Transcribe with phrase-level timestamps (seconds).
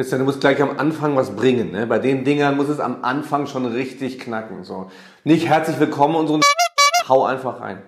[0.00, 1.72] Christian, du musst gleich am Anfang was bringen.
[1.72, 1.86] Ne?
[1.86, 4.64] Bei den Dingern muss es am Anfang schon richtig knacken.
[4.64, 4.90] So.
[5.24, 6.40] Nicht herzlich willkommen unseren
[7.10, 7.82] Hau einfach rein.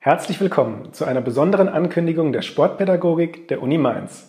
[0.00, 4.28] Herzlich willkommen zu einer besonderen Ankündigung der Sportpädagogik der Uni Mainz.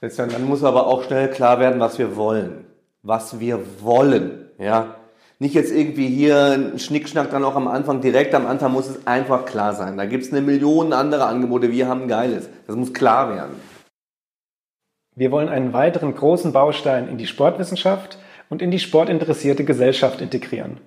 [0.00, 2.66] Christian, dann muss aber auch schnell klar werden, was wir wollen.
[3.04, 4.50] Was wir wollen.
[4.58, 4.96] Ja?
[5.38, 9.06] Nicht jetzt irgendwie hier ein Schnickschnack dann auch am Anfang, direkt am Anfang muss es
[9.06, 9.96] einfach klar sein.
[9.96, 12.48] Da gibt es eine Million andere Angebote, wir haben geiles.
[12.66, 13.75] Das muss klar werden.
[15.16, 18.18] Wir wollen einen weiteren großen Baustein in die Sportwissenschaft
[18.50, 20.78] und in die sportinteressierte Gesellschaft integrieren.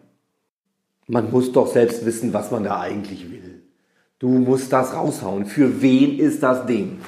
[1.08, 3.64] Man muss doch selbst wissen, was man da eigentlich will.
[4.20, 5.48] Du musst das raushauen.
[5.48, 7.02] Für wen ist das Ding?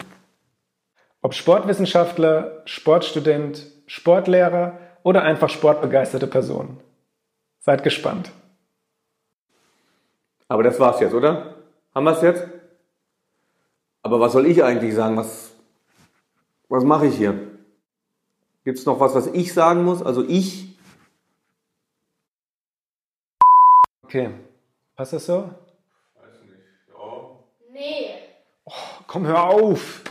[1.21, 6.77] Ob Sportwissenschaftler, Sportstudent, Sportlehrer oder einfach sportbegeisterte Person.
[7.59, 8.31] Seid gespannt.
[10.47, 11.57] Aber das war's jetzt, oder?
[11.93, 12.47] Haben wir's jetzt?
[14.01, 15.17] Aber was soll ich eigentlich sagen?
[15.17, 15.51] Was,
[16.71, 17.37] was mache ich hier?
[18.63, 20.01] Gibt's noch was, was ich sagen muss?
[20.01, 20.79] Also ich?
[24.03, 24.33] Okay.
[24.95, 25.49] Passt das so?
[27.71, 28.11] Nee.
[29.07, 30.03] Komm, hör auf!